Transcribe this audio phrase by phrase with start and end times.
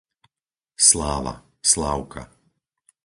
[0.87, 1.33] Sláva,
[1.71, 2.21] Slávka